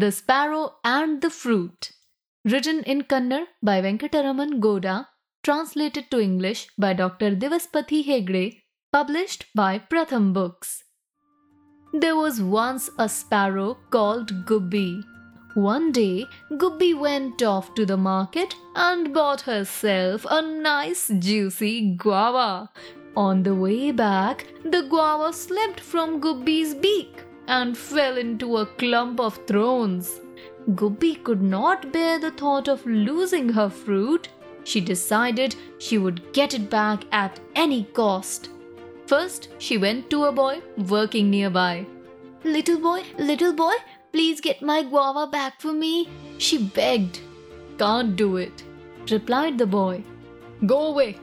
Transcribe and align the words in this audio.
The 0.00 0.12
Sparrow 0.12 0.76
and 0.82 1.20
the 1.20 1.28
Fruit. 1.28 1.90
Written 2.46 2.82
in 2.84 3.02
Kannada 3.02 3.48
by 3.62 3.82
Venkataraman 3.82 4.58
Goda, 4.58 5.08
translated 5.42 6.10
to 6.10 6.18
English 6.18 6.68
by 6.78 6.94
Dr. 6.94 7.34
Divaspathy 7.34 8.02
Hegde, 8.06 8.62
published 8.94 9.44
by 9.54 9.78
Pratham 9.78 10.32
Books. 10.32 10.84
There 11.92 12.16
was 12.16 12.40
once 12.40 12.88
a 12.98 13.10
sparrow 13.10 13.76
called 13.90 14.46
Gubbi. 14.46 15.04
One 15.52 15.92
day, 15.92 16.24
Gubbi 16.52 16.98
went 16.98 17.42
off 17.42 17.74
to 17.74 17.84
the 17.84 17.98
market 17.98 18.54
and 18.74 19.12
bought 19.12 19.42
herself 19.42 20.24
a 20.30 20.40
nice 20.40 21.08
juicy 21.18 21.94
guava. 21.96 22.70
On 23.16 23.42
the 23.42 23.54
way 23.54 23.90
back, 23.90 24.46
the 24.64 24.80
guava 24.80 25.34
slipped 25.34 25.80
from 25.80 26.22
Gubbi's 26.22 26.74
beak 26.74 27.26
and 27.58 27.76
fell 27.76 28.16
into 28.16 28.58
a 28.58 28.66
clump 28.80 29.18
of 29.18 29.38
thorns. 29.46 30.20
Gubbi 30.80 31.14
could 31.24 31.42
not 31.42 31.92
bear 31.92 32.18
the 32.18 32.30
thought 32.30 32.68
of 32.68 32.86
losing 32.86 33.48
her 33.48 33.68
fruit. 33.68 34.28
She 34.62 34.80
decided 34.80 35.56
she 35.78 35.98
would 35.98 36.32
get 36.32 36.54
it 36.54 36.70
back 36.70 37.04
at 37.10 37.40
any 37.56 37.84
cost. 37.84 38.50
First, 39.06 39.48
she 39.58 39.78
went 39.78 40.10
to 40.10 40.24
a 40.24 40.32
boy 40.32 40.60
working 40.76 41.30
nearby. 41.30 41.86
Little 42.44 42.78
boy, 42.78 43.02
little 43.18 43.52
boy, 43.52 43.74
please 44.12 44.40
get 44.40 44.62
my 44.62 44.82
guava 44.84 45.26
back 45.26 45.60
for 45.60 45.72
me, 45.72 46.08
she 46.38 46.58
begged. 46.58 47.20
Can't 47.78 48.14
do 48.14 48.36
it, 48.36 48.62
replied 49.10 49.58
the 49.58 49.66
boy. 49.66 50.04
Go 50.66 50.86
away. 50.86 51.18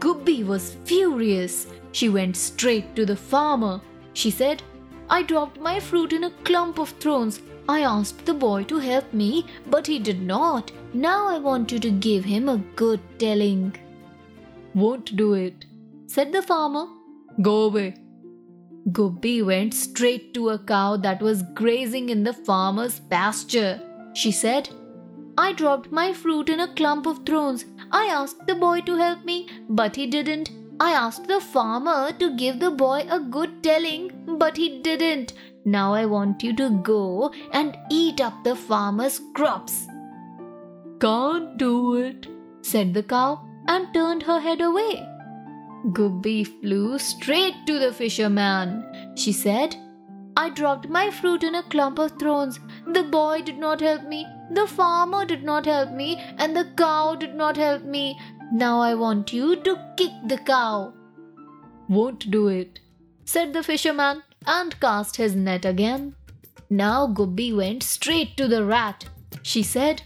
Gubbi 0.00 0.44
was 0.44 0.76
furious. 0.84 1.66
She 1.92 2.08
went 2.08 2.36
straight 2.36 2.96
to 2.96 3.06
the 3.06 3.16
farmer. 3.16 3.80
She 4.14 4.30
said, 4.30 4.62
I 5.08 5.22
dropped 5.22 5.60
my 5.60 5.78
fruit 5.80 6.12
in 6.12 6.24
a 6.24 6.30
clump 6.44 6.78
of 6.78 6.90
thorns. 6.90 7.40
I 7.68 7.80
asked 7.80 8.24
the 8.26 8.34
boy 8.34 8.64
to 8.64 8.78
help 8.78 9.12
me, 9.12 9.46
but 9.66 9.86
he 9.86 9.98
did 9.98 10.22
not. 10.22 10.72
Now 10.92 11.28
I 11.28 11.38
want 11.38 11.72
you 11.72 11.78
to 11.80 11.90
give 11.90 12.24
him 12.24 12.48
a 12.48 12.58
good 12.76 13.00
telling. 13.18 13.76
Won't 14.74 15.16
do 15.16 15.34
it, 15.34 15.64
said 16.06 16.32
the 16.32 16.42
farmer. 16.42 16.86
Go 17.40 17.64
away. 17.64 17.94
Gubbi 18.90 19.44
went 19.44 19.74
straight 19.74 20.32
to 20.34 20.50
a 20.50 20.58
cow 20.58 20.96
that 20.96 21.20
was 21.20 21.42
grazing 21.54 22.08
in 22.08 22.22
the 22.22 22.32
farmer's 22.32 23.00
pasture. 23.00 23.80
She 24.14 24.30
said, 24.30 24.68
I 25.38 25.52
dropped 25.52 25.90
my 25.90 26.12
fruit 26.12 26.48
in 26.48 26.60
a 26.60 26.72
clump 26.74 27.06
of 27.06 27.26
thorns. 27.26 27.64
I 27.90 28.06
asked 28.06 28.46
the 28.46 28.54
boy 28.54 28.80
to 28.82 28.96
help 28.96 29.24
me, 29.24 29.48
but 29.68 29.96
he 29.96 30.06
didn't. 30.06 30.50
I 30.78 30.92
asked 30.92 31.26
the 31.26 31.40
farmer 31.40 32.12
to 32.18 32.36
give 32.36 32.60
the 32.60 32.70
boy 32.70 33.06
a 33.10 33.18
good 33.18 33.62
telling, 33.62 34.12
but 34.26 34.56
he 34.56 34.80
didn't. 34.80 35.32
Now 35.64 35.94
I 35.94 36.06
want 36.06 36.42
you 36.42 36.54
to 36.56 36.70
go 36.82 37.32
and 37.52 37.76
eat 37.90 38.20
up 38.20 38.44
the 38.44 38.56
farmer's 38.56 39.20
crops. 39.34 39.86
Can't 41.00 41.56
do 41.58 41.94
it, 41.96 42.26
said 42.62 42.94
the 42.94 43.02
cow 43.02 43.40
and 43.68 43.92
turned 43.92 44.22
her 44.22 44.40
head 44.40 44.60
away. 44.60 45.06
Gubbi 45.92 46.44
flew 46.44 46.98
straight 46.98 47.54
to 47.66 47.78
the 47.78 47.92
fisherman. 47.92 48.84
She 49.14 49.32
said, 49.32 49.76
I 50.36 50.50
dropped 50.50 50.88
my 50.88 51.10
fruit 51.10 51.42
in 51.42 51.54
a 51.54 51.62
clump 51.64 51.98
of 51.98 52.12
thorns. 52.12 52.58
The 52.86 53.04
boy 53.04 53.42
did 53.42 53.58
not 53.58 53.80
help 53.80 54.04
me, 54.04 54.26
the 54.50 54.66
farmer 54.66 55.24
did 55.24 55.42
not 55.42 55.66
help 55.66 55.92
me, 55.92 56.20
and 56.38 56.56
the 56.56 56.68
cow 56.76 57.14
did 57.14 57.34
not 57.34 57.56
help 57.56 57.84
me. 57.84 58.18
Now 58.52 58.80
I 58.80 58.94
want 58.94 59.32
you 59.32 59.56
to 59.56 59.78
kick 59.96 60.12
the 60.26 60.38
cow. 60.38 60.92
Won't 61.88 62.30
do 62.30 62.48
it, 62.48 62.80
said 63.26 63.52
the 63.52 63.62
fisherman 63.62 64.22
and 64.46 64.78
cast 64.80 65.16
his 65.16 65.36
net 65.36 65.64
again. 65.64 66.14
Now 66.70 67.06
Gubbi 67.06 67.54
went 67.54 67.82
straight 67.82 68.36
to 68.36 68.48
the 68.48 68.64
rat. 68.64 69.06
She 69.42 69.62
said, 69.62 70.02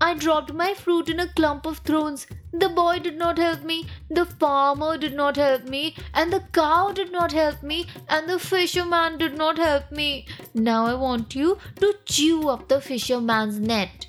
I 0.00 0.14
dropped 0.14 0.52
my 0.52 0.74
fruit 0.74 1.08
in 1.08 1.20
a 1.20 1.28
clump 1.28 1.66
of 1.66 1.78
thorns. 1.78 2.26
The 2.52 2.68
boy 2.68 2.98
did 2.98 3.16
not 3.18 3.38
help 3.38 3.62
me, 3.62 3.86
the 4.10 4.24
farmer 4.24 4.96
did 4.98 5.14
not 5.14 5.36
help 5.36 5.64
me, 5.64 5.94
and 6.14 6.32
the 6.32 6.42
cow 6.52 6.92
did 6.92 7.12
not 7.12 7.32
help 7.32 7.62
me, 7.62 7.86
and 8.08 8.28
the 8.28 8.38
fisherman 8.38 9.18
did 9.18 9.36
not 9.36 9.58
help 9.58 9.92
me. 9.92 10.26
Now 10.54 10.86
I 10.86 10.94
want 10.94 11.34
you 11.34 11.58
to 11.80 11.94
chew 12.04 12.48
up 12.48 12.68
the 12.68 12.80
fisherman's 12.80 13.58
net. 13.58 14.06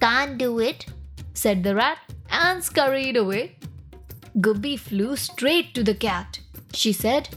Can't 0.00 0.38
do 0.38 0.58
it, 0.60 0.86
said 1.34 1.62
the 1.64 1.74
rat 1.74 1.98
and 2.30 2.62
scurried 2.62 3.16
away. 3.16 3.56
Gubbi 4.38 4.78
flew 4.78 5.16
straight 5.16 5.74
to 5.74 5.82
the 5.82 5.94
cat. 5.94 6.40
She 6.72 6.92
said, 6.92 7.28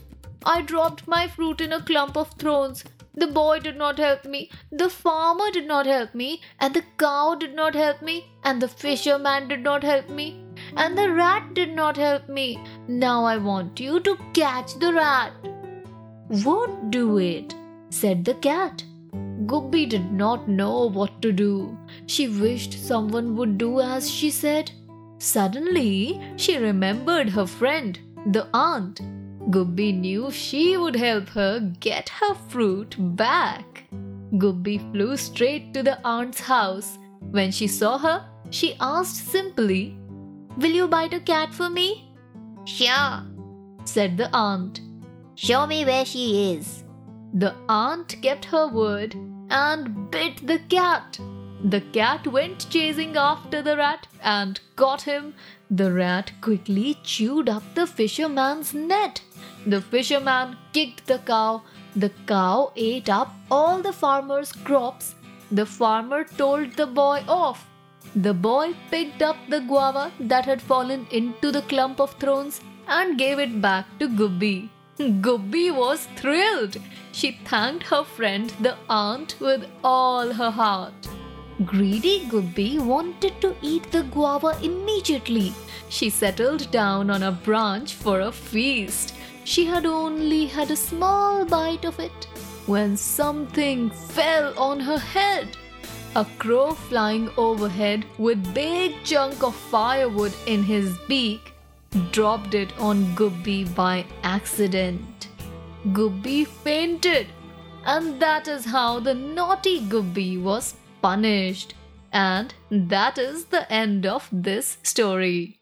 I 0.45 0.61
dropped 0.61 1.07
my 1.07 1.27
fruit 1.27 1.61
in 1.61 1.73
a 1.73 1.81
clump 1.81 2.15
of 2.15 2.31
thorns. 2.31 2.83
The 3.15 3.27
boy 3.27 3.59
did 3.59 3.75
not 3.75 3.97
help 3.97 4.23
me, 4.23 4.49
the 4.71 4.89
farmer 4.89 5.51
did 5.51 5.67
not 5.67 5.85
help 5.85 6.15
me, 6.15 6.41
and 6.59 6.73
the 6.73 6.83
cow 6.97 7.35
did 7.35 7.53
not 7.53 7.75
help 7.75 8.01
me, 8.01 8.27
and 8.43 8.61
the 8.61 8.67
fisherman 8.69 9.49
did 9.49 9.61
not 9.61 9.83
help 9.83 10.09
me, 10.09 10.41
and 10.77 10.97
the 10.97 11.11
rat 11.11 11.53
did 11.53 11.75
not 11.75 11.97
help 11.97 12.29
me. 12.29 12.63
Now 12.87 13.25
I 13.25 13.35
want 13.37 13.79
you 13.79 13.99
to 13.99 14.17
catch 14.33 14.75
the 14.79 14.93
rat. 14.93 15.33
Won't 16.29 16.91
do 16.91 17.17
it, 17.17 17.53
said 17.89 18.23
the 18.23 18.35
cat. 18.35 18.83
Gubbi 19.45 19.89
did 19.89 20.11
not 20.13 20.47
know 20.47 20.89
what 20.89 21.21
to 21.23 21.31
do. 21.33 21.77
She 22.05 22.29
wished 22.29 22.73
someone 22.73 23.35
would 23.35 23.57
do 23.57 23.81
as 23.81 24.09
she 24.09 24.29
said. 24.29 24.71
Suddenly, 25.17 26.21
she 26.37 26.57
remembered 26.57 27.29
her 27.29 27.47
friend, 27.47 27.99
the 28.27 28.47
ant. 28.55 29.01
Gubbi 29.47 29.97
knew 29.97 30.29
she 30.31 30.77
would 30.77 30.95
help 30.95 31.29
her 31.29 31.59
get 31.79 32.09
her 32.09 32.35
fruit 32.49 32.95
back. 33.15 33.85
Gubbi 34.33 34.77
flew 34.91 35.17
straight 35.17 35.73
to 35.73 35.81
the 35.81 36.05
ant's 36.05 36.41
house. 36.41 36.97
When 37.31 37.51
she 37.51 37.67
saw 37.67 37.97
her, 37.97 38.25
she 38.51 38.75
asked 38.79 39.27
simply, 39.31 39.97
Will 40.57 40.71
you 40.71 40.87
bite 40.87 41.13
a 41.13 41.19
cat 41.19 41.53
for 41.53 41.69
me? 41.69 42.11
Sure, 42.65 43.23
said 43.85 44.17
the 44.17 44.33
ant. 44.35 44.81
Show 45.35 45.65
me 45.65 45.85
where 45.85 46.05
she 46.05 46.53
is. 46.53 46.83
The 47.33 47.55
aunt 47.69 48.21
kept 48.21 48.45
her 48.45 48.67
word 48.67 49.15
and 49.49 50.11
bit 50.11 50.45
the 50.45 50.59
cat. 50.69 51.19
The 51.63 51.81
cat 51.81 52.25
went 52.25 52.69
chasing 52.69 53.17
after 53.17 53.61
the 53.61 53.75
rat 53.75 54.07
and 54.23 54.59
caught 54.77 55.01
him. 55.01 55.33
The 55.69 55.91
rat 55.91 56.31
quickly 56.39 56.97
chewed 57.03 57.49
up 57.49 57.63
the 57.75 57.85
fisherman's 57.85 58.73
net. 58.73 59.21
The 59.65 59.81
fisherman 59.81 60.55
kicked 60.71 61.07
the 61.07 61.19
cow. 61.19 61.63
The 61.95 62.11
cow 62.27 62.71
ate 62.77 63.09
up 63.09 63.33
all 63.51 63.81
the 63.81 63.91
farmer's 63.91 64.53
crops. 64.53 65.15
The 65.51 65.65
farmer 65.65 66.23
told 66.23 66.77
the 66.77 66.87
boy 66.87 67.23
off. 67.27 67.67
The 68.15 68.33
boy 68.33 68.73
picked 68.89 69.21
up 69.21 69.35
the 69.49 69.59
guava 69.59 70.13
that 70.19 70.45
had 70.45 70.61
fallen 70.61 71.07
into 71.11 71.51
the 71.51 71.61
clump 71.63 71.99
of 71.99 72.13
thorns 72.13 72.61
and 72.87 73.17
gave 73.17 73.37
it 73.37 73.61
back 73.61 73.85
to 73.99 74.07
Gubbi. 74.07 74.69
Gubbi 74.97 75.75
was 75.75 76.07
thrilled. 76.15 76.77
She 77.11 77.33
thanked 77.43 77.87
her 77.87 78.03
friend, 78.05 78.53
the 78.61 78.77
ant, 78.89 79.35
with 79.41 79.67
all 79.83 80.33
her 80.33 80.51
heart. 80.51 81.08
Greedy 81.65 82.21
Gubbi 82.29 82.79
wanted 82.79 83.41
to 83.41 83.53
eat 83.61 83.91
the 83.91 84.03
guava 84.03 84.57
immediately. 84.63 85.53
She 85.89 86.09
settled 86.09 86.71
down 86.71 87.09
on 87.09 87.21
a 87.23 87.33
branch 87.33 87.95
for 87.95 88.21
a 88.21 88.31
feast. 88.31 89.13
She 89.43 89.65
had 89.65 89.85
only 89.85 90.45
had 90.45 90.71
a 90.71 90.77
small 90.77 91.43
bite 91.43 91.83
of 91.83 91.99
it 91.99 92.27
when 92.65 92.95
something 92.95 93.89
fell 93.89 94.57
on 94.57 94.79
her 94.79 94.97
head. 94.99 95.57
A 96.15 96.25
crow 96.37 96.71
flying 96.71 97.29
overhead 97.35 98.05
with 98.17 98.37
a 98.47 98.51
big 98.53 99.03
chunk 99.03 99.43
of 99.43 99.53
firewood 99.53 100.33
in 100.45 100.63
his 100.63 100.97
beak 101.09 101.51
dropped 102.11 102.53
it 102.53 102.71
on 102.79 103.03
Gubbi 103.15 103.65
by 103.75 104.05
accident. 104.23 105.27
Gubbi 105.87 106.47
fainted 106.47 107.27
and 107.85 108.17
that 108.21 108.47
is 108.47 108.63
how 108.63 109.01
the 109.01 109.13
naughty 109.13 109.81
Gubbi 109.81 110.41
was 110.41 110.75
punished. 111.01 111.73
And 112.11 112.53
that 112.71 113.17
is 113.17 113.45
the 113.45 113.71
end 113.71 114.05
of 114.05 114.27
this 114.31 114.77
story. 114.83 115.58